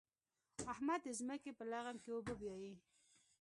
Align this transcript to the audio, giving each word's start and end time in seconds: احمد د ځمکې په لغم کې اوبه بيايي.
احمد 0.73 0.99
د 1.03 1.07
ځمکې 1.19 1.51
په 1.57 1.63
لغم 1.71 1.95
کې 2.03 2.09
اوبه 2.15 2.33
بيايي. 2.39 2.73